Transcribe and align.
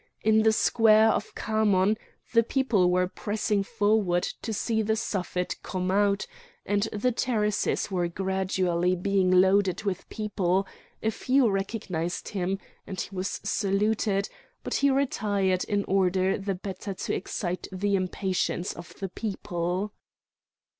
In 0.23 0.41
the 0.41 0.51
square 0.51 1.09
of 1.09 1.35
Khamon 1.35 1.95
the 2.33 2.41
people 2.41 2.89
were 2.89 3.07
pressing 3.07 3.61
forwards 3.61 4.33
to 4.41 4.51
see 4.51 4.81
the 4.81 4.95
Suffet 4.95 5.57
come 5.61 5.91
out, 5.91 6.25
and 6.65 6.87
the 6.91 7.11
terraces 7.11 7.91
were 7.91 8.07
gradually 8.07 8.95
being 8.95 9.29
loaded 9.29 9.83
with 9.83 10.09
people; 10.09 10.65
a 11.03 11.11
few 11.11 11.47
recognised 11.51 12.29
him, 12.29 12.57
and 12.87 12.99
he 12.99 13.15
was 13.15 13.39
saluted; 13.43 14.27
but 14.63 14.73
he 14.73 14.89
retired 14.89 15.63
in 15.65 15.83
order 15.83 16.35
the 16.35 16.55
better 16.55 16.95
to 16.95 17.13
excite 17.15 17.67
the 17.71 17.93
impatience 17.95 18.73
of 18.73 18.95
the 18.95 19.09
people. 19.09 19.93